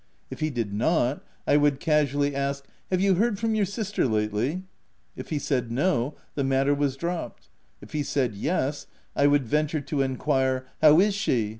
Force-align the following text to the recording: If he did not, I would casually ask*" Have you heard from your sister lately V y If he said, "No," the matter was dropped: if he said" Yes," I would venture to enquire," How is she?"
If 0.31 0.39
he 0.39 0.49
did 0.49 0.73
not, 0.73 1.23
I 1.45 1.57
would 1.57 1.79
casually 1.79 2.33
ask*" 2.35 2.65
Have 2.89 2.99
you 2.99 3.13
heard 3.13 3.37
from 3.37 3.53
your 3.53 3.67
sister 3.67 4.07
lately 4.07 4.49
V 4.49 4.55
y 4.55 4.63
If 5.15 5.29
he 5.29 5.37
said, 5.37 5.71
"No," 5.71 6.15
the 6.33 6.43
matter 6.43 6.73
was 6.73 6.95
dropped: 6.97 7.49
if 7.81 7.91
he 7.91 8.01
said" 8.01 8.33
Yes," 8.33 8.87
I 9.15 9.27
would 9.27 9.45
venture 9.45 9.81
to 9.81 10.01
enquire," 10.01 10.65
How 10.81 10.99
is 11.01 11.13
she?" 11.13 11.49